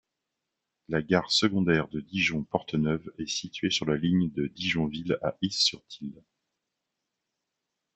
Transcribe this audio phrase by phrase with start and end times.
[0.87, 6.23] La gare secondaire de Dijon-Porte-Neuve est située sur la ligne de Dijon-Ville à Is-sur-Tille.